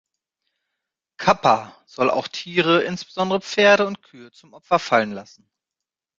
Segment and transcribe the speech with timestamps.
[1.17, 5.47] „Kappa“ soll auch Tiere, insbesondere Pferde und Kühe, zum Opfer fallen lassen.